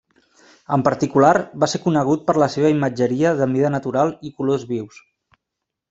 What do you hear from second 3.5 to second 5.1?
mida natural i colors vius.